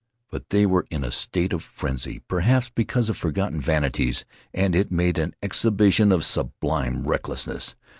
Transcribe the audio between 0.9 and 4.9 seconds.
a state of frenzy, perhaps because of forgotten vanities, and